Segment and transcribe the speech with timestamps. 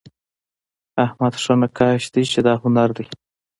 [1.05, 3.07] احمد ښه نقاش دئ، چي دا هنر دئ.